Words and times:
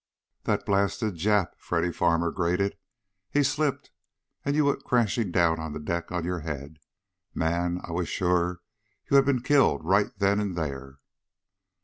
"That 0.45 0.65
blasted 0.65 1.13
Jap!" 1.13 1.53
Freddy 1.59 1.91
Farmer 1.91 2.31
grated. 2.31 2.75
"He 3.29 3.43
slipped, 3.43 3.91
and 4.43 4.55
you 4.55 4.65
went 4.65 4.83
crashing 4.83 5.29
down 5.31 5.59
on 5.59 5.73
the 5.73 5.79
deck 5.79 6.11
on 6.11 6.25
your 6.25 6.39
head. 6.39 6.79
Man! 7.35 7.79
I 7.83 7.91
was 7.91 8.09
sure 8.09 8.61
you 9.11 9.15
had 9.17 9.25
been 9.25 9.43
killed 9.43 9.85
right 9.85 10.09
then 10.17 10.39
and 10.39 10.55
there!" 10.55 10.97